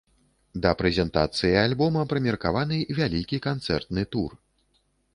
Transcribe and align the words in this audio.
Да 0.63 0.71
прэзентацыі 0.79 1.53
альбома 1.65 2.07
прымеркаваны 2.15 2.83
вялікі 3.03 3.43
канцэртны 3.49 4.11
тур. 4.15 4.31